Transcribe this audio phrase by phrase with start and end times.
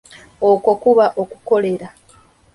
[0.49, 1.87] Okwo kuba okukolera.